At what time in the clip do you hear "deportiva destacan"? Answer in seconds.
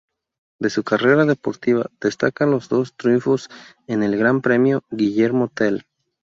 1.25-2.49